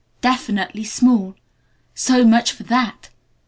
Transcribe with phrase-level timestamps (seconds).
[0.21, 1.35] Definitely small.
[1.93, 3.09] So much for that!